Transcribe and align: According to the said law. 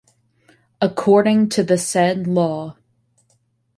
According 0.81 1.49
to 1.49 1.61
the 1.63 1.77
said 1.77 2.25
law. 2.25 2.75